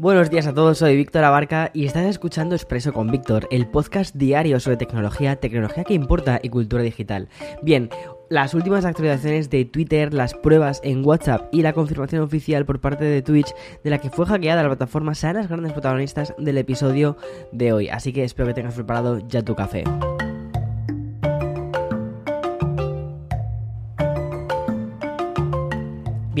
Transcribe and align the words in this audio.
Buenos 0.00 0.30
días 0.30 0.46
a 0.46 0.54
todos, 0.54 0.78
soy 0.78 0.96
Víctor 0.96 1.24
Abarca 1.24 1.70
y 1.74 1.84
estás 1.84 2.06
escuchando 2.06 2.54
Expreso 2.54 2.94
con 2.94 3.10
Víctor, 3.10 3.46
el 3.50 3.66
podcast 3.66 4.14
diario 4.16 4.58
sobre 4.58 4.78
tecnología, 4.78 5.36
tecnología 5.36 5.84
que 5.84 5.92
importa 5.92 6.40
y 6.42 6.48
cultura 6.48 6.82
digital. 6.82 7.28
Bien, 7.60 7.90
las 8.30 8.54
últimas 8.54 8.86
actualizaciones 8.86 9.50
de 9.50 9.66
Twitter, 9.66 10.14
las 10.14 10.32
pruebas 10.32 10.80
en 10.84 11.04
WhatsApp 11.04 11.50
y 11.52 11.60
la 11.60 11.74
confirmación 11.74 12.22
oficial 12.22 12.64
por 12.64 12.80
parte 12.80 13.04
de 13.04 13.20
Twitch 13.20 13.52
de 13.84 13.90
la 13.90 13.98
que 13.98 14.08
fue 14.08 14.24
hackeada 14.24 14.62
la 14.62 14.70
plataforma 14.70 15.14
serán 15.14 15.36
las 15.36 15.48
grandes 15.48 15.74
protagonistas 15.74 16.32
del 16.38 16.56
episodio 16.56 17.18
de 17.52 17.74
hoy. 17.74 17.90
Así 17.90 18.14
que 18.14 18.24
espero 18.24 18.48
que 18.48 18.54
tengas 18.54 18.76
preparado 18.76 19.18
ya 19.28 19.42
tu 19.42 19.54
café. 19.54 19.84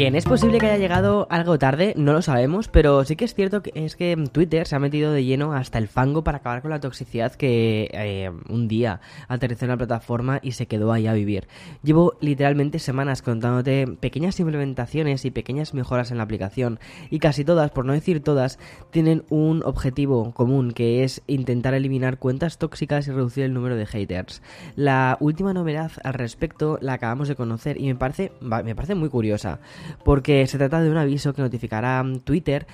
Bien, 0.00 0.14
es 0.14 0.24
posible 0.24 0.56
que 0.56 0.64
haya 0.64 0.78
llegado 0.78 1.26
algo 1.28 1.58
tarde, 1.58 1.92
no 1.94 2.14
lo 2.14 2.22
sabemos, 2.22 2.68
pero 2.68 3.04
sí 3.04 3.16
que 3.16 3.26
es 3.26 3.34
cierto 3.34 3.62
que 3.62 3.70
es 3.74 3.96
que 3.96 4.16
Twitter 4.32 4.66
se 4.66 4.74
ha 4.74 4.78
metido 4.78 5.12
de 5.12 5.26
lleno 5.26 5.52
hasta 5.52 5.76
el 5.76 5.88
fango 5.88 6.24
para 6.24 6.38
acabar 6.38 6.62
con 6.62 6.70
la 6.70 6.80
toxicidad 6.80 7.34
que 7.34 7.90
eh, 7.92 8.30
un 8.48 8.66
día 8.66 9.02
aterrizó 9.28 9.66
en 9.66 9.72
la 9.72 9.76
plataforma 9.76 10.40
y 10.42 10.52
se 10.52 10.64
quedó 10.64 10.90
ahí 10.90 11.06
a 11.06 11.12
vivir. 11.12 11.48
Llevo 11.82 12.14
literalmente 12.22 12.78
semanas 12.78 13.20
contándote 13.20 13.86
pequeñas 14.00 14.40
implementaciones 14.40 15.26
y 15.26 15.30
pequeñas 15.30 15.74
mejoras 15.74 16.10
en 16.10 16.16
la 16.16 16.22
aplicación 16.22 16.80
y 17.10 17.18
casi 17.18 17.44
todas, 17.44 17.70
por 17.70 17.84
no 17.84 17.92
decir 17.92 18.22
todas, 18.22 18.58
tienen 18.90 19.24
un 19.28 19.62
objetivo 19.66 20.32
común 20.32 20.72
que 20.72 21.04
es 21.04 21.20
intentar 21.26 21.74
eliminar 21.74 22.16
cuentas 22.16 22.56
tóxicas 22.56 23.06
y 23.06 23.10
reducir 23.10 23.44
el 23.44 23.52
número 23.52 23.76
de 23.76 23.84
haters. 23.84 24.40
La 24.76 25.18
última 25.20 25.52
novedad 25.52 25.92
al 26.04 26.14
respecto 26.14 26.78
la 26.80 26.94
acabamos 26.94 27.28
de 27.28 27.36
conocer 27.36 27.78
y 27.78 27.88
me 27.88 27.96
parece, 27.96 28.32
me 28.40 28.74
parece 28.74 28.94
muy 28.94 29.10
curiosa 29.10 29.60
porque 30.04 30.46
se 30.46 30.58
trata 30.58 30.80
de 30.80 30.90
un 30.90 30.96
aviso 30.96 31.32
que 31.32 31.42
notificará 31.42 32.04
Twitter 32.24 32.66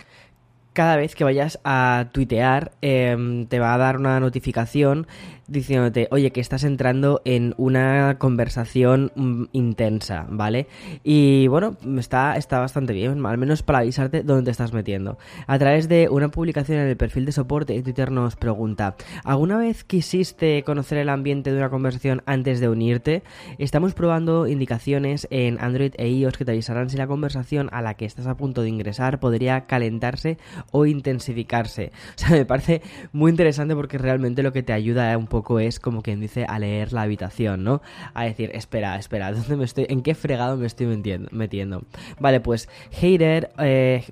cada 0.77 0.97
vez 0.97 1.15
que 1.15 1.25
vayas 1.25 1.59
a 1.65 2.09
tuitear 2.13 2.71
em, 2.83 3.47
te 3.47 3.59
va 3.59 3.73
a 3.73 3.79
dar 3.79 3.97
una 3.97 4.21
notificación 4.21 5.07
diciéndote, 5.49 6.09
oye, 6.11 6.33
que 6.33 6.41
estás 6.41 6.65
entrando 6.65 7.23
en 7.25 7.55
una 7.57 8.17
conversación 8.19 9.13
mm, 9.15 9.45
intensa, 9.53 10.27
¿vale? 10.29 10.67
Y 11.05 11.47
bueno, 11.47 11.77
está, 11.99 12.37
está 12.37 12.59
bastante 12.59 12.93
bien, 12.93 13.25
al 13.25 13.39
menos 13.39 13.63
para 13.63 13.79
avisarte 13.79 14.23
dónde 14.23 14.45
te 14.45 14.51
estás 14.51 14.73
metiendo. 14.73 15.19
A 15.47 15.59
través 15.59 15.89
de 15.89 16.09
una 16.11 16.29
publicación 16.29 16.79
en 16.79 16.89
el 16.89 16.97
perfil 16.97 17.25
de 17.25 17.33
soporte, 17.33 17.81
Twitter 17.83 18.11
nos 18.11 18.37
pregunta, 18.37 18.97
¿alguna 19.25 19.57
vez 19.57 19.85
quisiste 19.85 20.63
conocer 20.65 20.99
el 20.99 21.09
ambiente 21.09 21.53
de 21.53 21.59
una 21.59 21.71
conversación 21.71 22.23
antes 22.27 22.61
de 22.61 22.69
unirte? 22.69 23.23
Estamos 23.59 23.95
probando 23.95 24.47
indicaciones 24.47 25.27
en 25.31 25.59
Android 25.61 25.95
e 25.97 26.09
iOS 26.09 26.37
que 26.37 26.45
te 26.45 26.53
avisarán 26.53 26.91
si 26.91 26.97
la 26.97 27.07
conversación 27.07 27.69
a 27.73 27.83
la 27.83 27.95
que 27.95 28.05
estás 28.05 28.27
a 28.27 28.37
punto 28.37 28.63
de 28.63 28.69
ingresar 28.69 29.21
podría 29.21 29.67
calentarse 29.67 30.39
o 30.73 30.87
intensificarse. 30.87 31.93
O 32.17 32.19
sea, 32.19 32.31
me 32.31 32.47
parece 32.47 32.81
muy 33.13 33.31
interesante 33.31 33.75
porque 33.75 33.99
realmente 33.99 34.43
lo 34.43 34.53
que 34.53 34.63
te 34.63 34.73
ayuda 34.73 35.17
un 35.19 35.27
poco 35.27 35.37
poco 35.37 35.61
es 35.61 35.79
como 35.79 36.01
quien 36.01 36.19
dice 36.19 36.47
a 36.49 36.59
leer 36.59 36.95
la 36.95 37.03
habitación, 37.03 37.63
¿no? 37.63 37.83
A 38.15 38.25
decir, 38.25 38.51
espera, 38.55 38.97
espera, 38.97 39.33
¿dónde 39.35 39.57
me 39.57 39.67
estoy, 39.67 39.85
en 39.91 40.01
qué 40.01 40.15
fregado 40.15 40.57
me 40.57 40.67
estoy 40.67 40.87
metiendo? 41.31 41.83
Vale, 42.19 42.41
pues 42.41 42.71
hater, 42.91 43.51
eh, 43.59 44.03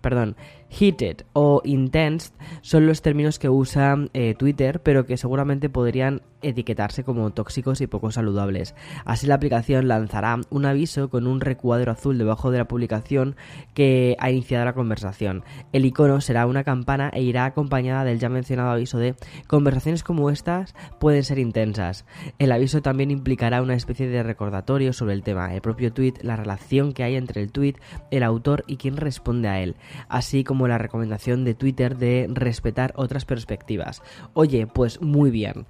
perdón, 0.00 0.34
heated 0.72 1.24
o 1.32 1.60
intense 1.64 2.32
son 2.62 2.86
los 2.86 3.02
términos 3.02 3.38
que 3.38 3.48
usa 3.48 3.96
eh, 4.14 4.34
Twitter, 4.34 4.80
pero 4.82 5.06
que 5.06 5.16
seguramente 5.16 5.68
podrían 5.68 6.22
etiquetarse 6.42 7.04
como 7.04 7.30
tóxicos 7.30 7.80
y 7.80 7.86
poco 7.86 8.10
saludables. 8.10 8.74
Así 9.04 9.26
la 9.26 9.36
aplicación 9.36 9.88
lanzará 9.88 10.40
un 10.50 10.66
aviso 10.66 11.08
con 11.08 11.26
un 11.26 11.40
recuadro 11.40 11.92
azul 11.92 12.18
debajo 12.18 12.50
de 12.50 12.58
la 12.58 12.68
publicación 12.68 13.36
que 13.74 14.16
ha 14.18 14.30
iniciado 14.30 14.64
la 14.64 14.72
conversación. 14.74 15.44
El 15.72 15.84
icono 15.84 16.20
será 16.20 16.46
una 16.46 16.64
campana 16.64 17.10
e 17.12 17.22
irá 17.22 17.44
acompañada 17.44 18.04
del 18.04 18.18
ya 18.18 18.28
mencionado 18.28 18.70
aviso 18.70 18.98
de 18.98 19.14
conversaciones 19.46 20.02
como 20.02 20.30
estas 20.30 20.74
pueden 20.98 21.22
ser 21.22 21.38
intensas. 21.38 22.04
El 22.38 22.52
aviso 22.52 22.82
también 22.82 23.10
implicará 23.10 23.62
una 23.62 23.74
especie 23.74 24.08
de 24.08 24.22
recordatorio 24.22 24.92
sobre 24.92 25.14
el 25.14 25.22
tema, 25.22 25.54
el 25.54 25.60
propio 25.60 25.92
tweet, 25.92 26.14
la 26.22 26.36
relación 26.36 26.92
que 26.92 27.04
hay 27.04 27.16
entre 27.16 27.42
el 27.42 27.52
tweet, 27.52 27.74
el 28.10 28.22
autor 28.22 28.64
y 28.66 28.76
quien 28.76 28.96
responde 28.96 29.48
a 29.48 29.60
él, 29.60 29.76
así 30.08 30.44
como 30.44 30.61
la 30.68 30.78
recomendación 30.78 31.44
de 31.44 31.54
Twitter 31.54 31.96
de 31.96 32.26
respetar 32.30 32.92
otras 32.96 33.24
perspectivas. 33.24 34.02
Oye, 34.34 34.66
pues 34.66 35.00
muy 35.00 35.30
bien. 35.30 35.66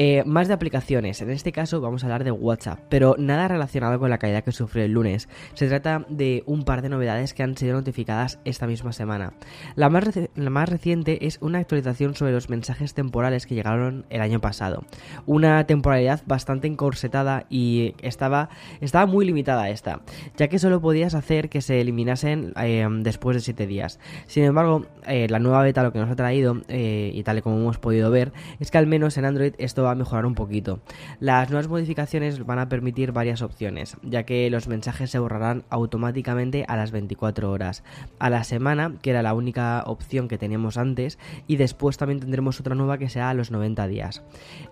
Eh, 0.00 0.22
más 0.24 0.46
de 0.46 0.54
aplicaciones, 0.54 1.20
en 1.22 1.30
este 1.30 1.50
caso 1.50 1.80
vamos 1.80 2.04
a 2.04 2.06
hablar 2.06 2.22
de 2.22 2.30
WhatsApp, 2.30 2.78
pero 2.88 3.16
nada 3.18 3.48
relacionado 3.48 3.98
con 3.98 4.10
la 4.10 4.18
caída 4.18 4.42
que 4.42 4.52
sufrió 4.52 4.84
el 4.84 4.92
lunes. 4.92 5.28
Se 5.54 5.66
trata 5.66 6.06
de 6.08 6.44
un 6.46 6.62
par 6.62 6.82
de 6.82 6.88
novedades 6.88 7.34
que 7.34 7.42
han 7.42 7.56
sido 7.56 7.72
notificadas 7.72 8.38
esta 8.44 8.68
misma 8.68 8.92
semana. 8.92 9.32
La 9.74 9.90
más, 9.90 10.68
reciente 10.68 11.26
es 11.26 11.38
una 11.40 11.58
actualización 11.58 12.14
sobre 12.14 12.30
los 12.30 12.48
mensajes 12.48 12.94
temporales 12.94 13.44
que 13.44 13.56
llegaron 13.56 14.06
el 14.08 14.20
año 14.20 14.40
pasado. 14.40 14.84
Una 15.26 15.66
temporalidad 15.66 16.22
bastante 16.26 16.68
encorsetada 16.68 17.46
y 17.50 17.96
estaba, 18.00 18.50
estaba 18.80 19.06
muy 19.06 19.26
limitada 19.26 19.68
esta, 19.68 20.02
ya 20.36 20.46
que 20.46 20.60
solo 20.60 20.80
podías 20.80 21.16
hacer 21.16 21.48
que 21.48 21.60
se 21.60 21.80
eliminasen 21.80 22.52
eh, 22.62 22.86
después 23.00 23.36
de 23.36 23.40
7 23.40 23.66
días. 23.66 23.98
Sin 24.28 24.44
embargo, 24.44 24.86
eh, 25.08 25.26
la 25.28 25.40
nueva 25.40 25.60
beta 25.64 25.82
lo 25.82 25.92
que 25.92 25.98
nos 25.98 26.08
ha 26.08 26.14
traído, 26.14 26.56
y 26.68 27.20
tal 27.24 27.38
y 27.38 27.42
como 27.42 27.56
hemos 27.56 27.78
podido 27.78 28.12
ver, 28.12 28.32
es 28.60 28.70
que 28.70 28.78
al 28.78 28.86
menos 28.86 29.18
en 29.18 29.24
Android 29.24 29.54
esto 29.58 29.87
a 29.92 29.94
mejorar 29.94 30.26
un 30.26 30.34
poquito. 30.34 30.80
Las 31.20 31.50
nuevas 31.50 31.68
modificaciones 31.68 32.44
van 32.44 32.58
a 32.58 32.68
permitir 32.68 33.12
varias 33.12 33.42
opciones, 33.42 33.96
ya 34.02 34.24
que 34.24 34.48
los 34.50 34.68
mensajes 34.68 35.10
se 35.10 35.18
borrarán 35.18 35.64
automáticamente 35.70 36.64
a 36.68 36.76
las 36.76 36.90
24 36.90 37.50
horas, 37.50 37.82
a 38.18 38.30
la 38.30 38.44
semana, 38.44 38.94
que 39.02 39.10
era 39.10 39.22
la 39.22 39.34
única 39.34 39.82
opción 39.86 40.28
que 40.28 40.38
teníamos 40.38 40.76
antes, 40.76 41.18
y 41.46 41.56
después 41.56 41.96
también 41.96 42.20
tendremos 42.20 42.60
otra 42.60 42.74
nueva 42.74 42.98
que 42.98 43.08
sea 43.08 43.30
a 43.30 43.34
los 43.34 43.50
90 43.50 43.86
días. 43.88 44.22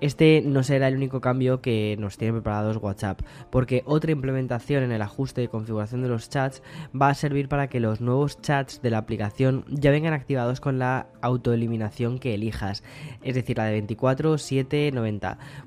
Este 0.01 0.43
no 0.45 0.63
será 0.63 0.89
el 0.89 0.97
único 0.97 1.21
cambio 1.21 1.61
que 1.61 1.97
nos 1.99 2.17
tiene 2.17 2.35
preparados 2.35 2.77
WhatsApp, 2.77 3.21
porque 3.51 3.83
otra 3.87 4.13
implementación 4.13 4.83
en 4.83 4.93
el 4.93 5.03
ajuste 5.03 5.41
de 5.41 5.49
configuración 5.49 6.03
de 6.03 6.09
los 6.09 6.29
chats 6.29 6.63
va 7.01 7.09
a 7.09 7.15
servir 7.15 7.49
para 7.49 7.69
que 7.69 7.81
los 7.81 8.01
nuevos 8.01 8.41
chats 8.41 8.83
de 8.83 8.91
la 8.91 8.99
aplicación 8.99 9.65
ya 9.69 9.91
vengan 9.91 10.13
activados 10.13 10.61
con 10.61 10.79
la 10.79 11.07
autoeliminación 11.21 12.19
que 12.19 12.35
elijas, 12.35 12.83
es 13.23 13.35
decir, 13.35 13.59
la 13.59 13.65
de 13.65 13.73
24, 13.73 14.39
7, 14.39 14.91
90 14.93 15.06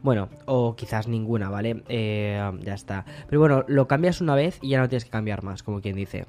bueno, 0.01 0.29
o 0.45 0.75
quizás 0.75 1.07
ninguna, 1.07 1.49
¿vale? 1.49 1.83
Eh, 1.87 2.51
ya 2.61 2.73
está. 2.73 3.05
Pero 3.27 3.39
bueno, 3.39 3.63
lo 3.67 3.87
cambias 3.87 4.21
una 4.21 4.35
vez 4.35 4.59
y 4.61 4.69
ya 4.69 4.79
no 4.79 4.89
tienes 4.89 5.05
que 5.05 5.11
cambiar 5.11 5.43
más, 5.43 5.63
como 5.63 5.81
quien 5.81 5.95
dice. 5.95 6.25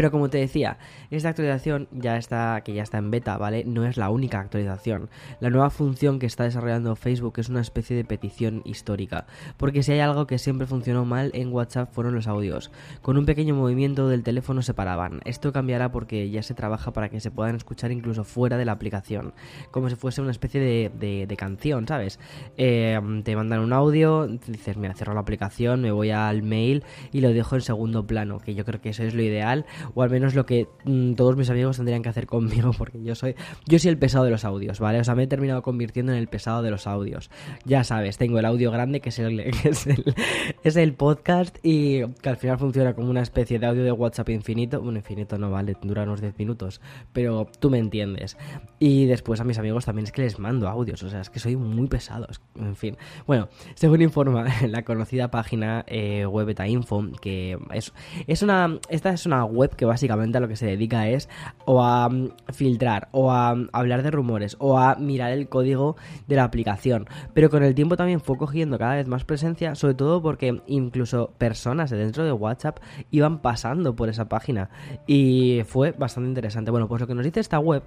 Pero 0.00 0.10
como 0.10 0.30
te 0.30 0.38
decía, 0.38 0.78
esta 1.10 1.28
actualización 1.28 1.86
ya 1.92 2.16
está, 2.16 2.62
que 2.64 2.72
ya 2.72 2.82
está 2.82 2.96
en 2.96 3.10
beta, 3.10 3.36
¿vale? 3.36 3.64
No 3.66 3.84
es 3.84 3.98
la 3.98 4.08
única 4.08 4.40
actualización. 4.40 5.10
La 5.40 5.50
nueva 5.50 5.68
función 5.68 6.18
que 6.18 6.24
está 6.24 6.44
desarrollando 6.44 6.96
Facebook 6.96 7.34
es 7.36 7.50
una 7.50 7.60
especie 7.60 7.94
de 7.94 8.06
petición 8.06 8.62
histórica. 8.64 9.26
Porque 9.58 9.82
si 9.82 9.92
hay 9.92 10.00
algo 10.00 10.26
que 10.26 10.38
siempre 10.38 10.66
funcionó 10.66 11.04
mal 11.04 11.30
en 11.34 11.52
WhatsApp 11.52 11.92
fueron 11.92 12.14
los 12.14 12.28
audios. 12.28 12.70
Con 13.02 13.18
un 13.18 13.26
pequeño 13.26 13.54
movimiento 13.54 14.08
del 14.08 14.22
teléfono 14.22 14.62
se 14.62 14.72
paraban. 14.72 15.20
Esto 15.26 15.52
cambiará 15.52 15.92
porque 15.92 16.30
ya 16.30 16.42
se 16.42 16.54
trabaja 16.54 16.94
para 16.94 17.10
que 17.10 17.20
se 17.20 17.30
puedan 17.30 17.56
escuchar 17.56 17.92
incluso 17.92 18.24
fuera 18.24 18.56
de 18.56 18.64
la 18.64 18.72
aplicación. 18.72 19.34
Como 19.70 19.90
si 19.90 19.96
fuese 19.96 20.22
una 20.22 20.30
especie 20.30 20.62
de, 20.62 21.36
canción, 21.36 21.86
¿sabes? 21.86 22.18
Eh, 22.56 22.98
te 23.22 23.36
mandan 23.36 23.60
un 23.60 23.74
audio, 23.74 24.26
dices, 24.26 24.78
mira, 24.78 24.94
cierro 24.94 25.12
la 25.12 25.20
aplicación, 25.20 25.82
me 25.82 25.92
voy 25.92 26.10
al 26.10 26.42
mail 26.42 26.84
y 27.12 27.20
lo 27.20 27.34
dejo 27.34 27.56
en 27.56 27.60
segundo 27.60 28.06
plano. 28.06 28.38
Que 28.38 28.54
yo 28.54 28.64
creo 28.64 28.80
que 28.80 28.88
eso 28.88 29.02
es 29.02 29.12
lo 29.12 29.20
ideal 29.20 29.66
o 29.94 30.02
al 30.02 30.10
menos 30.10 30.34
lo 30.34 30.46
que 30.46 30.68
mm, 30.84 31.14
todos 31.14 31.36
mis 31.36 31.50
amigos 31.50 31.76
tendrían 31.76 32.02
que 32.02 32.08
hacer 32.08 32.26
conmigo, 32.26 32.72
porque 32.78 33.02
yo 33.02 33.14
soy, 33.14 33.34
yo 33.66 33.78
soy 33.78 33.90
el 33.90 33.98
pesado 33.98 34.24
de 34.24 34.30
los 34.30 34.44
audios, 34.44 34.80
¿vale? 34.80 35.00
O 35.00 35.04
sea, 35.04 35.14
me 35.14 35.24
he 35.24 35.26
terminado 35.26 35.62
convirtiendo 35.62 36.12
en 36.12 36.18
el 36.18 36.28
pesado 36.28 36.62
de 36.62 36.70
los 36.70 36.86
audios. 36.86 37.30
Ya 37.64 37.84
sabes, 37.84 38.18
tengo 38.18 38.38
el 38.38 38.44
audio 38.44 38.70
grande, 38.70 39.00
que 39.00 39.10
es 39.10 39.18
el, 39.18 39.40
es 40.64 40.76
el, 40.76 40.94
podcast, 40.94 41.58
y 41.62 42.06
que 42.06 42.28
al 42.28 42.36
final 42.36 42.58
funciona 42.58 42.94
como 42.94 43.10
una 43.10 43.22
especie 43.22 43.58
de 43.58 43.66
audio 43.66 43.84
de 43.84 43.92
WhatsApp 43.92 44.28
infinito. 44.30 44.80
Bueno, 44.80 44.98
infinito 44.98 45.38
no 45.38 45.50
vale, 45.50 45.76
dura 45.82 46.02
unos 46.02 46.20
10 46.20 46.38
minutos, 46.38 46.80
pero 47.12 47.46
tú 47.58 47.70
me 47.70 47.78
entiendes. 47.78 48.36
Y 48.78 49.06
después 49.06 49.40
a 49.40 49.44
mis 49.44 49.58
amigos 49.58 49.84
también 49.84 50.04
es 50.04 50.12
que 50.12 50.22
les 50.22 50.38
mando 50.38 50.68
audios, 50.68 51.02
o 51.02 51.10
sea, 51.10 51.20
es 51.20 51.30
que 51.30 51.38
soy 51.38 51.56
muy 51.56 51.86
pesado, 51.88 52.26
en 52.56 52.76
fin. 52.76 52.96
Bueno, 53.26 53.48
según 53.74 54.02
informa 54.02 54.46
la 54.68 54.84
conocida 54.84 55.30
página 55.30 55.84
eh, 55.86 56.26
Info, 56.66 57.04
que 57.20 57.58
es, 57.72 57.92
es 58.26 58.42
una, 58.42 58.78
esta 58.88 59.10
es 59.10 59.26
una 59.26 59.44
web 59.44 59.69
que 59.76 59.84
básicamente 59.84 60.38
a 60.38 60.40
lo 60.40 60.48
que 60.48 60.56
se 60.56 60.66
dedica 60.66 61.08
es 61.08 61.28
o 61.64 61.82
a 61.82 62.08
mm, 62.08 62.30
filtrar 62.52 63.08
o 63.12 63.30
a 63.30 63.54
mm, 63.54 63.68
hablar 63.72 64.02
de 64.02 64.10
rumores 64.10 64.56
o 64.58 64.78
a 64.78 64.96
mirar 64.96 65.32
el 65.32 65.48
código 65.48 65.96
de 66.26 66.36
la 66.36 66.44
aplicación. 66.44 67.06
Pero 67.34 67.50
con 67.50 67.62
el 67.62 67.74
tiempo 67.74 67.96
también 67.96 68.20
fue 68.20 68.36
cogiendo 68.36 68.78
cada 68.78 68.96
vez 68.96 69.06
más 69.06 69.24
presencia, 69.24 69.74
sobre 69.74 69.94
todo 69.94 70.22
porque 70.22 70.60
incluso 70.66 71.32
personas 71.38 71.90
de 71.90 71.98
dentro 71.98 72.24
de 72.24 72.32
WhatsApp 72.32 72.78
iban 73.10 73.40
pasando 73.40 73.94
por 73.94 74.08
esa 74.08 74.28
página 74.28 74.70
y 75.06 75.62
fue 75.66 75.92
bastante 75.92 76.28
interesante. 76.28 76.70
Bueno, 76.70 76.88
pues 76.88 77.00
lo 77.00 77.06
que 77.06 77.14
nos 77.14 77.24
dice 77.24 77.40
esta 77.40 77.58
web 77.58 77.82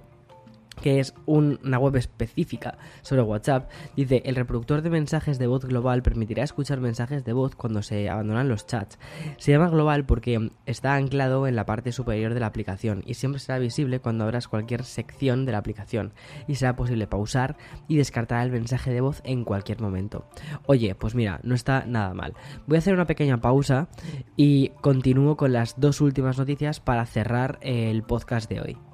que 0.80 1.00
es 1.00 1.14
una 1.26 1.78
web 1.78 1.96
específica 1.96 2.78
sobre 3.02 3.22
WhatsApp, 3.22 3.70
dice, 3.96 4.22
el 4.24 4.36
reproductor 4.36 4.82
de 4.82 4.90
mensajes 4.90 5.38
de 5.38 5.46
voz 5.46 5.64
global 5.64 6.02
permitirá 6.02 6.42
escuchar 6.42 6.80
mensajes 6.80 7.24
de 7.24 7.32
voz 7.32 7.54
cuando 7.54 7.82
se 7.82 8.08
abandonan 8.08 8.48
los 8.48 8.66
chats. 8.66 8.98
Se 9.38 9.52
llama 9.52 9.68
global 9.68 10.04
porque 10.04 10.50
está 10.66 10.94
anclado 10.94 11.46
en 11.46 11.56
la 11.56 11.66
parte 11.66 11.92
superior 11.92 12.34
de 12.34 12.40
la 12.40 12.46
aplicación 12.46 13.02
y 13.06 13.14
siempre 13.14 13.40
será 13.40 13.58
visible 13.58 14.00
cuando 14.00 14.24
abras 14.24 14.48
cualquier 14.48 14.84
sección 14.84 15.44
de 15.44 15.52
la 15.52 15.58
aplicación 15.58 16.12
y 16.46 16.56
será 16.56 16.76
posible 16.76 17.06
pausar 17.06 17.56
y 17.88 17.96
descartar 17.96 18.44
el 18.44 18.52
mensaje 18.52 18.92
de 18.92 19.00
voz 19.00 19.20
en 19.24 19.44
cualquier 19.44 19.80
momento. 19.80 20.26
Oye, 20.66 20.94
pues 20.94 21.14
mira, 21.14 21.40
no 21.42 21.54
está 21.54 21.84
nada 21.86 22.14
mal. 22.14 22.34
Voy 22.66 22.76
a 22.76 22.78
hacer 22.78 22.94
una 22.94 23.06
pequeña 23.06 23.40
pausa 23.40 23.88
y 24.36 24.70
continúo 24.80 25.36
con 25.36 25.52
las 25.52 25.80
dos 25.80 26.00
últimas 26.00 26.38
noticias 26.38 26.80
para 26.80 27.06
cerrar 27.06 27.58
el 27.62 28.02
podcast 28.02 28.48
de 28.50 28.60
hoy. 28.60 28.93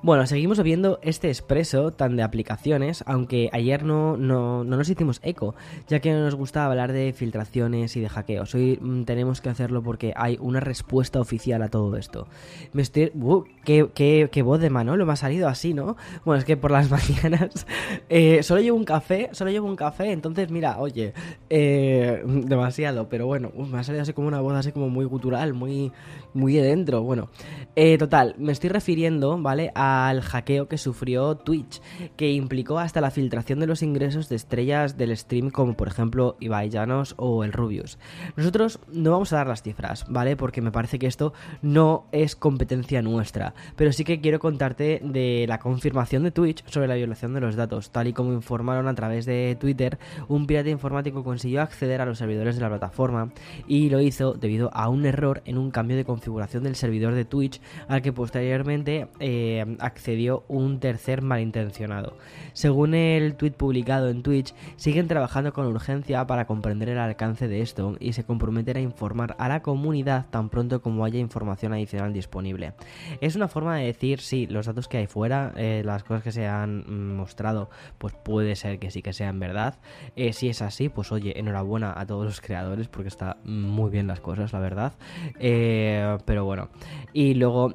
Bueno, 0.00 0.24
seguimos 0.28 0.62
viendo 0.62 1.00
este 1.02 1.26
expreso 1.26 1.90
tan 1.90 2.14
de 2.14 2.22
aplicaciones, 2.22 3.02
aunque 3.04 3.50
ayer 3.52 3.82
no, 3.82 4.16
no, 4.16 4.62
no, 4.62 4.76
nos 4.76 4.88
hicimos 4.88 5.18
eco, 5.24 5.56
ya 5.88 5.98
que 5.98 6.12
no 6.12 6.20
nos 6.20 6.36
gusta 6.36 6.64
hablar 6.64 6.92
de 6.92 7.12
filtraciones 7.12 7.96
y 7.96 8.00
de 8.00 8.08
hackeos. 8.08 8.54
Hoy 8.54 8.78
mm, 8.80 9.02
tenemos 9.02 9.40
que 9.40 9.48
hacerlo 9.48 9.82
porque 9.82 10.12
hay 10.14 10.38
una 10.40 10.60
respuesta 10.60 11.20
oficial 11.20 11.62
a 11.62 11.68
todo 11.68 11.96
esto. 11.96 12.28
Me 12.72 12.82
estoy... 12.82 13.10
Uh, 13.20 13.42
qué, 13.64 13.88
qué, 13.92 14.28
qué, 14.30 14.42
voz 14.42 14.60
de 14.60 14.70
Manolo 14.70 15.04
me 15.04 15.14
ha 15.14 15.16
salido 15.16 15.48
así, 15.48 15.74
¿no? 15.74 15.96
Bueno, 16.24 16.38
es 16.38 16.44
que 16.44 16.56
por 16.56 16.70
las 16.70 16.88
mañanas 17.22 17.66
eh, 18.08 18.44
solo 18.44 18.60
llevo 18.60 18.78
un 18.78 18.84
café, 18.84 19.30
solo 19.32 19.50
llevo 19.50 19.66
un 19.66 19.76
café, 19.76 20.12
entonces 20.12 20.48
mira, 20.52 20.78
oye, 20.78 21.12
eh, 21.50 22.22
demasiado, 22.26 23.08
pero 23.08 23.26
bueno, 23.26 23.50
me 23.56 23.78
ha 23.78 23.82
salido 23.82 24.02
así 24.02 24.12
como 24.12 24.28
una 24.28 24.40
voz 24.40 24.54
así 24.54 24.70
como 24.70 24.88
muy 24.88 25.06
gutural, 25.06 25.54
muy, 25.54 25.90
muy 26.34 26.54
de 26.54 26.62
dentro. 26.62 27.02
Bueno, 27.02 27.30
eh, 27.74 27.98
total, 27.98 28.36
me 28.38 28.52
estoy 28.52 28.70
refiriendo, 28.70 29.36
¿vale? 29.38 29.72
Al 29.88 30.20
hackeo 30.20 30.68
que 30.68 30.78
sufrió 30.78 31.36
Twitch, 31.36 31.80
que 32.16 32.32
implicó 32.32 32.78
hasta 32.78 33.00
la 33.00 33.10
filtración 33.10 33.60
de 33.60 33.66
los 33.66 33.82
ingresos 33.82 34.28
de 34.28 34.36
estrellas 34.36 34.96
del 34.96 35.16
stream 35.16 35.50
como 35.50 35.74
por 35.74 35.88
ejemplo 35.88 36.36
Ibai 36.40 36.70
Llanos 36.70 37.14
o 37.16 37.44
el 37.44 37.52
Rubius. 37.52 37.98
Nosotros 38.36 38.80
no 38.92 39.10
vamos 39.10 39.32
a 39.32 39.36
dar 39.36 39.46
las 39.46 39.62
cifras, 39.62 40.04
¿vale? 40.08 40.36
Porque 40.36 40.60
me 40.60 40.72
parece 40.72 40.98
que 40.98 41.06
esto 41.06 41.32
no 41.62 42.06
es 42.12 42.36
competencia 42.36 43.02
nuestra, 43.02 43.54
pero 43.76 43.92
sí 43.92 44.04
que 44.04 44.20
quiero 44.20 44.38
contarte 44.38 45.00
de 45.02 45.46
la 45.48 45.58
confirmación 45.58 46.22
de 46.22 46.30
Twitch 46.30 46.64
sobre 46.66 46.88
la 46.88 46.94
violación 46.94 47.34
de 47.34 47.40
los 47.40 47.56
datos, 47.56 47.90
tal 47.90 48.08
y 48.08 48.12
como 48.12 48.32
informaron 48.32 48.88
a 48.88 48.94
través 48.94 49.26
de 49.26 49.56
Twitter, 49.58 49.98
un 50.28 50.46
pirata 50.46 50.70
informático 50.70 51.24
consiguió 51.24 51.62
acceder 51.62 52.00
a 52.00 52.06
los 52.06 52.18
servidores 52.18 52.56
de 52.56 52.62
la 52.62 52.68
plataforma 52.68 53.32
y 53.66 53.90
lo 53.90 54.00
hizo 54.00 54.34
debido 54.34 54.70
a 54.72 54.88
un 54.88 55.06
error 55.06 55.42
en 55.44 55.58
un 55.58 55.70
cambio 55.70 55.96
de 55.96 56.04
configuración 56.04 56.62
del 56.62 56.76
servidor 56.76 57.14
de 57.14 57.24
Twitch 57.24 57.60
al 57.88 58.02
que 58.02 58.12
posteriormente 58.12 59.08
eh, 59.20 59.76
accedió 59.80 60.44
un 60.48 60.80
tercer 60.80 61.22
malintencionado. 61.22 62.16
Según 62.52 62.94
el 62.94 63.34
tweet 63.36 63.52
publicado 63.52 64.08
en 64.08 64.22
Twitch, 64.22 64.54
siguen 64.76 65.08
trabajando 65.08 65.52
con 65.52 65.66
urgencia 65.66 66.26
para 66.26 66.46
comprender 66.46 66.88
el 66.88 66.98
alcance 66.98 67.48
de 67.48 67.60
esto 67.60 67.96
y 68.00 68.12
se 68.12 68.24
comprometen 68.24 68.76
a 68.76 68.80
informar 68.80 69.36
a 69.38 69.48
la 69.48 69.62
comunidad 69.62 70.26
tan 70.30 70.48
pronto 70.48 70.82
como 70.82 71.04
haya 71.04 71.18
información 71.18 71.72
adicional 71.72 72.12
disponible. 72.12 72.74
Es 73.20 73.36
una 73.36 73.48
forma 73.48 73.76
de 73.76 73.86
decir, 73.86 74.20
sí, 74.20 74.46
los 74.46 74.66
datos 74.66 74.88
que 74.88 74.98
hay 74.98 75.06
fuera, 75.06 75.52
eh, 75.56 75.82
las 75.84 76.04
cosas 76.04 76.22
que 76.22 76.32
se 76.32 76.46
han 76.46 77.16
mostrado, 77.16 77.70
pues 77.98 78.14
puede 78.14 78.56
ser 78.56 78.78
que 78.78 78.90
sí 78.90 79.02
que 79.02 79.12
sean 79.12 79.38
verdad. 79.38 79.78
Eh, 80.16 80.32
si 80.32 80.48
es 80.48 80.62
así, 80.62 80.88
pues 80.88 81.12
oye, 81.12 81.38
enhorabuena 81.38 81.94
a 81.96 82.06
todos 82.06 82.24
los 82.24 82.40
creadores 82.40 82.88
porque 82.88 83.08
está 83.08 83.36
muy 83.44 83.90
bien 83.90 84.06
las 84.06 84.20
cosas, 84.20 84.52
la 84.52 84.60
verdad. 84.60 84.94
Eh, 85.38 86.18
pero 86.24 86.44
bueno, 86.44 86.70
y 87.12 87.34
luego, 87.34 87.74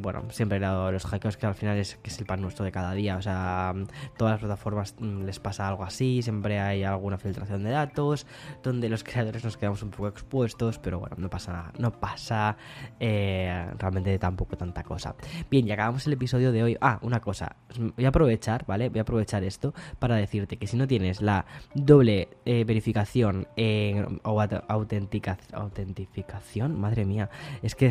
bueno, 0.00 0.24
siempre 0.30 0.58
he 0.58 0.60
dado 0.60 0.92
los 0.92 1.04
hackers 1.06 1.23
que 1.32 1.46
al 1.46 1.54
final 1.54 1.78
es, 1.78 1.96
que 1.96 2.10
es 2.10 2.18
el 2.18 2.26
pan 2.26 2.42
nuestro 2.42 2.64
de 2.64 2.72
cada 2.72 2.92
día. 2.92 3.16
O 3.16 3.22
sea, 3.22 3.74
todas 4.16 4.32
las 4.32 4.40
plataformas 4.40 4.94
mm, 4.98 5.24
les 5.24 5.40
pasa 5.40 5.66
algo 5.66 5.84
así, 5.84 6.22
siempre 6.22 6.60
hay 6.60 6.84
alguna 6.84 7.18
filtración 7.18 7.64
de 7.64 7.70
datos, 7.70 8.26
donde 8.62 8.88
los 8.88 9.04
creadores 9.04 9.44
nos 9.44 9.56
quedamos 9.56 9.82
un 9.82 9.90
poco 9.90 10.08
expuestos, 10.08 10.78
pero 10.78 10.98
bueno, 10.98 11.16
no 11.18 11.30
pasa 11.30 11.52
nada, 11.52 11.72
no 11.78 11.92
pasa 11.92 12.56
eh, 13.00 13.66
realmente 13.78 14.18
tampoco 14.18 14.56
tanta 14.56 14.82
cosa. 14.82 15.14
Bien, 15.50 15.66
y 15.66 15.72
acabamos 15.72 16.06
el 16.06 16.12
episodio 16.12 16.52
de 16.52 16.62
hoy. 16.62 16.76
Ah, 16.80 16.98
una 17.02 17.20
cosa, 17.20 17.56
voy 17.96 18.04
a 18.04 18.08
aprovechar, 18.08 18.66
¿vale? 18.66 18.90
Voy 18.90 18.98
a 18.98 19.02
aprovechar 19.02 19.42
esto 19.44 19.74
para 19.98 20.16
decirte 20.16 20.58
que 20.58 20.66
si 20.66 20.76
no 20.76 20.86
tienes 20.86 21.22
la 21.22 21.46
doble 21.74 22.28
eh, 22.44 22.64
verificación 22.64 23.46
o 24.22 24.42
autentificación, 24.68 26.78
madre 26.78 27.04
mía, 27.04 27.30
es 27.62 27.74
que 27.74 27.90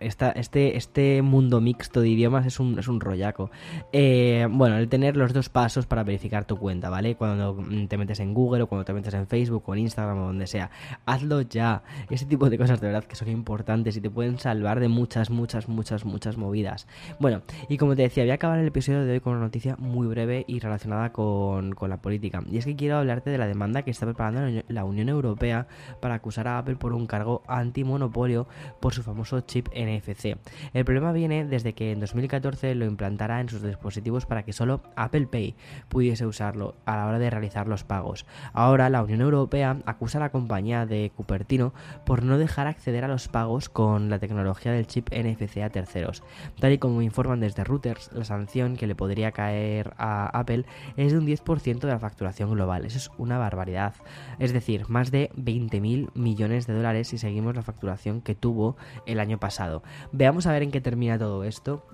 esta, 0.00 0.30
este, 0.32 0.76
este 0.76 1.22
mundo 1.22 1.60
mixto 1.60 2.00
de 2.00 2.08
idiomas 2.08 2.46
es 2.46 2.60
un 2.60 2.73
es 2.80 2.88
un 2.88 3.00
rollaco. 3.00 3.50
Eh, 3.92 4.46
bueno, 4.50 4.76
el 4.78 4.88
tener 4.88 5.16
los 5.16 5.32
dos 5.32 5.48
pasos 5.48 5.86
para 5.86 6.04
verificar 6.04 6.44
tu 6.44 6.56
cuenta, 6.56 6.90
¿vale? 6.90 7.16
Cuando 7.16 7.56
te 7.88 7.96
metes 7.96 8.20
en 8.20 8.34
Google 8.34 8.62
o 8.62 8.66
cuando 8.66 8.84
te 8.84 8.92
metes 8.92 9.14
en 9.14 9.26
Facebook 9.26 9.64
o 9.66 9.74
en 9.74 9.80
Instagram 9.80 10.18
o 10.18 10.26
donde 10.26 10.46
sea, 10.46 10.70
hazlo 11.06 11.42
ya. 11.42 11.82
Ese 12.10 12.26
tipo 12.26 12.50
de 12.50 12.58
cosas 12.58 12.80
de 12.80 12.88
verdad 12.88 13.04
que 13.04 13.16
son 13.16 13.28
importantes 13.28 13.96
y 13.96 14.00
te 14.00 14.10
pueden 14.10 14.38
salvar 14.38 14.80
de 14.80 14.88
muchas, 14.88 15.30
muchas, 15.30 15.68
muchas, 15.68 16.04
muchas 16.04 16.36
movidas. 16.36 16.86
Bueno, 17.18 17.42
y 17.68 17.76
como 17.76 17.96
te 17.96 18.02
decía, 18.02 18.24
voy 18.24 18.30
a 18.30 18.34
acabar 18.34 18.58
el 18.58 18.66
episodio 18.66 19.04
de 19.04 19.12
hoy 19.12 19.20
con 19.20 19.34
una 19.34 19.42
noticia 19.42 19.76
muy 19.78 20.06
breve 20.06 20.44
y 20.46 20.60
relacionada 20.60 21.12
con, 21.12 21.72
con 21.74 21.90
la 21.90 21.98
política. 21.98 22.42
Y 22.50 22.58
es 22.58 22.64
que 22.64 22.76
quiero 22.76 22.96
hablarte 22.96 23.30
de 23.30 23.38
la 23.38 23.46
demanda 23.46 23.82
que 23.82 23.90
está 23.90 24.06
preparando 24.06 24.62
la 24.68 24.84
Unión 24.84 25.08
Europea 25.08 25.66
para 26.00 26.14
acusar 26.14 26.48
a 26.48 26.58
Apple 26.58 26.76
por 26.76 26.92
un 26.92 27.06
cargo 27.06 27.42
antimonopolio 27.46 28.46
por 28.80 28.94
su 28.94 29.02
famoso 29.02 29.40
chip 29.40 29.68
NFC. 29.68 30.36
El 30.72 30.84
problema 30.84 31.12
viene 31.12 31.44
desde 31.44 31.74
que 31.74 31.92
en 31.92 32.00
2014 32.00 32.63
lo 32.74 32.86
implantará 32.86 33.40
en 33.40 33.48
sus 33.48 33.62
dispositivos 33.62 34.26
para 34.26 34.44
que 34.44 34.52
solo 34.52 34.80
Apple 34.96 35.26
Pay 35.26 35.54
pudiese 35.88 36.26
usarlo 36.26 36.74
a 36.86 36.96
la 36.96 37.06
hora 37.06 37.18
de 37.18 37.30
realizar 37.30 37.68
los 37.68 37.84
pagos. 37.84 38.26
Ahora 38.52 38.88
la 38.90 39.02
Unión 39.02 39.20
Europea 39.20 39.76
acusa 39.86 40.18
a 40.18 40.20
la 40.20 40.30
compañía 40.30 40.86
de 40.86 41.12
Cupertino 41.14 41.74
por 42.06 42.22
no 42.22 42.38
dejar 42.38 42.66
acceder 42.66 43.04
a 43.04 43.08
los 43.08 43.28
pagos 43.28 43.68
con 43.68 44.10
la 44.10 44.18
tecnología 44.18 44.72
del 44.72 44.86
chip 44.86 45.10
NFC 45.12 45.58
a 45.58 45.70
terceros. 45.70 46.22
Tal 46.60 46.72
y 46.72 46.78
como 46.78 47.02
informan 47.02 47.40
desde 47.40 47.64
Reuters, 47.64 48.10
la 48.12 48.24
sanción 48.24 48.76
que 48.76 48.86
le 48.86 48.94
podría 48.94 49.32
caer 49.32 49.94
a 49.98 50.26
Apple 50.38 50.64
es 50.96 51.12
de 51.12 51.18
un 51.18 51.26
10% 51.26 51.80
de 51.80 51.88
la 51.88 51.98
facturación 51.98 52.50
global. 52.50 52.84
Eso 52.84 52.98
es 52.98 53.10
una 53.18 53.38
barbaridad. 53.38 53.94
Es 54.38 54.52
decir, 54.52 54.88
más 54.88 55.10
de 55.10 55.30
20.000 55.36 56.10
millones 56.14 56.66
de 56.66 56.74
dólares 56.74 57.08
si 57.08 57.18
seguimos 57.18 57.54
la 57.54 57.62
facturación 57.62 58.20
que 58.20 58.34
tuvo 58.34 58.76
el 59.06 59.20
año 59.20 59.38
pasado. 59.38 59.82
Veamos 60.12 60.46
a 60.46 60.52
ver 60.52 60.62
en 60.62 60.70
qué 60.70 60.80
termina 60.80 61.18
todo 61.18 61.44
esto 61.44 61.86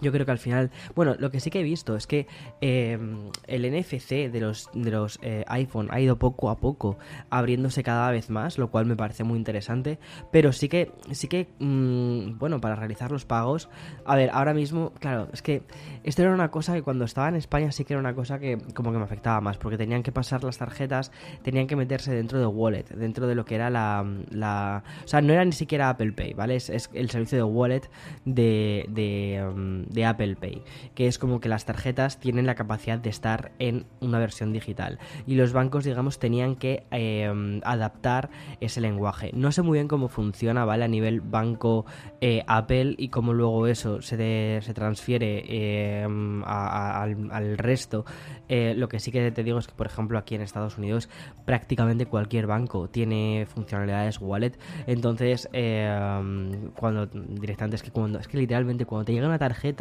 yo 0.00 0.12
creo 0.12 0.26
que 0.26 0.32
al 0.32 0.38
final, 0.38 0.70
bueno, 0.94 1.14
lo 1.18 1.30
que 1.30 1.40
sí 1.40 1.50
que 1.50 1.60
he 1.60 1.62
visto 1.62 1.96
es 1.96 2.06
que 2.06 2.26
em, 2.60 3.30
el 3.46 3.70
NFC 3.70 4.30
de 4.30 4.40
los, 4.40 4.68
de 4.74 4.90
los 4.90 5.18
eh, 5.22 5.44
iPhone 5.48 5.88
ha 5.90 6.00
ido 6.00 6.16
poco 6.16 6.50
a 6.50 6.58
poco 6.58 6.98
abriéndose 7.30 7.82
cada 7.82 8.10
vez 8.10 8.30
más, 8.30 8.58
lo 8.58 8.70
cual 8.70 8.86
me 8.86 8.96
parece 8.96 9.24
muy 9.24 9.38
interesante. 9.38 9.98
Pero 10.30 10.52
sí 10.52 10.68
que, 10.68 10.92
sí 11.12 11.28
que, 11.28 11.48
mm, 11.58 12.38
bueno, 12.38 12.60
para 12.60 12.76
realizar 12.76 13.10
los 13.10 13.24
pagos, 13.24 13.68
a 14.04 14.16
ver, 14.16 14.30
ahora 14.32 14.54
mismo, 14.54 14.92
claro, 14.98 15.28
es 15.32 15.42
que 15.42 15.62
esto 16.04 16.22
era 16.22 16.32
una 16.32 16.50
cosa 16.50 16.74
que 16.74 16.82
cuando 16.82 17.04
estaba 17.04 17.28
en 17.28 17.36
España 17.36 17.72
sí 17.72 17.84
que 17.84 17.94
era 17.94 18.00
una 18.00 18.14
cosa 18.14 18.38
que 18.38 18.58
como 18.74 18.92
que 18.92 18.98
me 18.98 19.04
afectaba 19.04 19.40
más, 19.40 19.56
porque 19.58 19.78
tenían 19.78 20.02
que 20.02 20.12
pasar 20.12 20.44
las 20.44 20.58
tarjetas, 20.58 21.10
tenían 21.42 21.66
que 21.66 21.76
meterse 21.76 22.14
dentro 22.14 22.38
de 22.38 22.46
Wallet, 22.46 22.84
dentro 22.90 23.26
de 23.26 23.34
lo 23.34 23.44
que 23.44 23.54
era 23.54 23.70
la, 23.70 24.04
la 24.30 24.84
o 25.04 25.08
sea, 25.08 25.20
no 25.20 25.32
era 25.32 25.44
ni 25.44 25.52
siquiera 25.52 25.88
Apple 25.88 26.12
Pay, 26.12 26.34
¿vale? 26.34 26.56
Es, 26.56 26.70
el 26.92 27.10
servicio 27.10 27.38
de 27.38 27.44
Wallet 27.44 27.82
de, 28.24 28.86
de 28.88 29.36
em, 29.36 29.85
de 29.88 30.04
Apple 30.04 30.36
Pay, 30.36 30.62
que 30.94 31.06
es 31.06 31.18
como 31.18 31.40
que 31.40 31.48
las 31.48 31.64
tarjetas 31.64 32.18
tienen 32.18 32.46
la 32.46 32.54
capacidad 32.54 32.98
de 32.98 33.10
estar 33.10 33.52
en 33.58 33.86
una 34.00 34.18
versión 34.18 34.52
digital 34.52 34.98
y 35.26 35.34
los 35.34 35.52
bancos, 35.52 35.84
digamos, 35.84 36.18
tenían 36.18 36.56
que 36.56 36.84
em, 36.90 37.60
adaptar 37.64 38.30
ese 38.60 38.80
lenguaje. 38.80 39.30
No 39.34 39.52
sé 39.52 39.62
muy 39.62 39.78
bien 39.78 39.88
cómo 39.88 40.08
funciona, 40.08 40.64
¿vale? 40.64 40.84
A 40.84 40.88
nivel 40.88 41.20
banco 41.20 41.86
eh, 42.20 42.42
Apple 42.46 42.94
y 42.98 43.08
cómo 43.08 43.32
luego 43.32 43.66
eso 43.66 44.02
se, 44.02 44.60
se 44.62 44.74
transfiere 44.74 46.02
em, 46.02 46.42
al, 46.44 47.30
al, 47.30 47.58
resto. 47.58 48.04
Eh, 48.48 48.74
lo 48.76 48.88
que 48.88 49.00
sí 49.00 49.10
que 49.10 49.30
te 49.30 49.42
digo 49.42 49.58
es 49.58 49.66
que, 49.66 49.74
por 49.74 49.86
ejemplo, 49.86 50.18
aquí 50.18 50.34
en 50.34 50.42
Estados 50.42 50.78
Unidos 50.78 51.08
prácticamente 51.44 52.06
cualquier 52.06 52.46
banco 52.46 52.88
tiene 52.88 53.46
funcionalidades 53.46 54.20
wallet. 54.20 54.58
Entonces, 54.86 55.48
em, 55.52 56.70
cuando 56.72 57.06
directamente 57.06 57.76
es 57.76 57.82
que 57.82 57.90
cuando 57.90 58.18
es 58.18 58.28
que 58.28 58.38
literalmente 58.38 58.86
cuando 58.86 59.04
te 59.04 59.12
llega 59.12 59.26
una 59.26 59.38
tarjeta, 59.38 59.75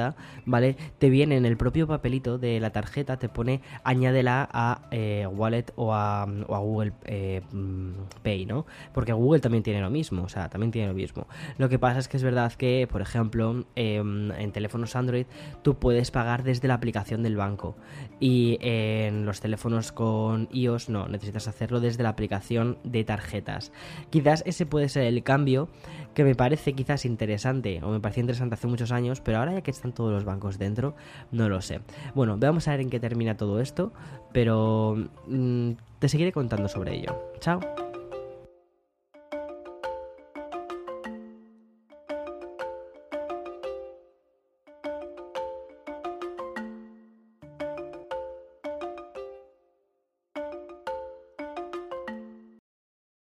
¿vale? 0.46 0.76
Te 0.98 1.10
viene 1.10 1.38
en 1.38 1.46
el 1.46 1.58
propio 1.58 1.88
papelito 1.88 2.38
de 2.38 2.60
la 2.60 2.72
tarjeta, 2.72 3.18
te 3.18 3.30
pone 3.30 3.62
añádela 3.84 4.48
a 4.52 4.82
eh, 4.92 5.28
wallet 5.28 5.66
o 5.76 5.94
a, 5.94 6.26
Google 6.26 6.94
eh, 7.06 7.42
mm, 7.52 7.92
Pay, 8.24 8.46
¿no? 8.46 8.66
Porque 8.94 9.14
Google 9.14 9.40
también 9.40 9.64
tiene 9.64 9.82
lo 9.82 9.90
mismo, 9.90 10.24
o 10.24 10.30
sea, 10.30 10.50
también 10.50 10.72
tiene 10.72 10.88
lo 10.88 10.94
mismo. 10.94 11.28
Lo 11.58 11.70
que 11.70 11.80
pasa 11.80 12.00
es 12.00 12.08
que 12.08 12.18
es 12.18 12.24
verdad 12.24 12.52
que, 12.54 12.88
por 12.92 13.02
ejemplo, 13.02 13.66
em, 13.76 14.32
en 14.32 14.52
teléfonos 14.52 14.96
Android 14.96 15.26
tú 15.64 15.76
puedes 15.76 16.12
pagar 16.12 16.44
desde 16.44 16.68
la 16.68 16.76
aplicación 16.76 17.24
del 17.24 17.36
banco 17.36 17.76
y 18.20 18.58
en 18.62 19.26
los 19.26 19.42
teléfonos 19.42 19.92
con 19.92 20.48
iOS 20.52 20.90
no, 20.90 21.08
necesitas 21.08 21.48
hacerlo 21.48 21.80
desde 21.80 22.04
la 22.04 22.10
aplicación 22.10 22.78
de 22.84 23.04
tarjetas. 23.04 23.72
Quizás 24.10 24.44
ese 24.46 24.66
puede 24.66 24.90
ser 24.90 25.04
el 25.04 25.24
cambio 25.24 25.70
que 26.14 26.24
me 26.24 26.36
parece 26.36 26.74
quizás 26.74 27.06
interesante, 27.06 27.82
o 27.84 27.90
me 27.90 28.00
parecía 28.00 28.22
interesante 28.22 28.56
hace 28.56 28.68
muchos 28.68 28.92
años, 28.92 29.22
pero 29.22 29.40
ahora 29.40 29.54
ya 29.54 29.62
que 29.62 29.72
todos 29.94 30.12
los 30.12 30.26
bancos 30.26 30.58
dentro, 30.58 30.96
no 31.32 31.50
lo 31.50 31.62
sé. 31.62 31.82
Bueno, 32.14 32.38
vamos 32.38 32.68
a 32.68 32.72
ver 32.72 32.82
en 32.82 32.90
qué 32.90 33.00
termina 33.00 33.38
todo 33.38 33.60
esto, 33.60 33.92
pero 34.32 34.98
mm, 35.28 35.72
te 36.00 36.10
seguiré 36.10 36.32
contando 36.32 36.68
sobre 36.68 36.96
ello. 36.96 37.16
Chao. 37.40 37.60